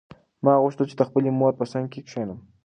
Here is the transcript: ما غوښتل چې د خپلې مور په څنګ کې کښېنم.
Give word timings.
ما 0.43 0.53
غوښتل 0.63 0.85
چې 0.91 0.95
د 0.97 1.01
خپلې 1.09 1.29
مور 1.39 1.53
په 1.59 1.65
څنګ 1.71 1.85
کې 1.93 1.99
کښېنم. 2.07 2.39